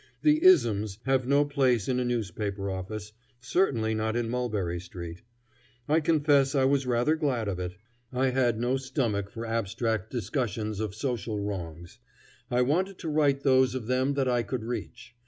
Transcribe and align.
The 0.23 0.43
"isms" 0.43 0.97
have 1.05 1.27
no 1.27 1.45
place 1.45 1.87
in 1.87 1.99
a 1.99 2.03
newspaper 2.03 2.71
office, 2.71 3.13
certainly 3.39 3.93
not 3.93 4.15
in 4.15 4.31
Mulberry 4.31 4.79
Street. 4.79 5.21
I 5.87 5.99
confess 5.99 6.55
I 6.55 6.65
was 6.65 6.87
rather 6.87 7.15
glad 7.15 7.47
of 7.47 7.59
it. 7.59 7.75
I 8.11 8.29
had 8.31 8.59
no 8.59 8.77
stomach 8.77 9.29
for 9.29 9.45
abstract 9.45 10.09
discussions 10.09 10.79
of 10.79 10.95
social 10.95 11.39
wrongs; 11.39 11.99
I 12.49 12.63
wanted 12.63 12.97
to 12.97 13.09
right 13.09 13.39
those 13.39 13.75
of 13.75 13.85
them 13.85 14.15
that 14.15 14.27
I 14.27 14.41
could 14.41 14.63
reach. 14.63 15.13